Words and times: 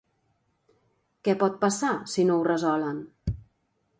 Què 1.27 1.35
pot 1.43 1.59
passar, 1.65 1.93
si 2.13 2.27
no 2.31 2.39
ho 2.39 2.47
resolen? 2.49 3.05